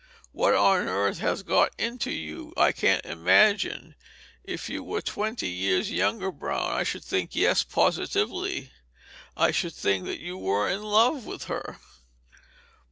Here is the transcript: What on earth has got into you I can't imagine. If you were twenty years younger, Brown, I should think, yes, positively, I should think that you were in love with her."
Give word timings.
What 0.31 0.55
on 0.55 0.87
earth 0.87 1.19
has 1.19 1.43
got 1.43 1.75
into 1.77 2.09
you 2.09 2.55
I 2.57 2.71
can't 2.71 3.05
imagine. 3.05 3.93
If 4.43 4.67
you 4.67 4.83
were 4.83 5.03
twenty 5.03 5.47
years 5.49 5.91
younger, 5.91 6.31
Brown, 6.31 6.71
I 6.71 6.81
should 6.81 7.03
think, 7.03 7.35
yes, 7.35 7.63
positively, 7.63 8.71
I 9.37 9.51
should 9.51 9.75
think 9.75 10.05
that 10.05 10.19
you 10.19 10.39
were 10.39 10.67
in 10.67 10.81
love 10.81 11.27
with 11.27 11.43
her." 11.43 11.77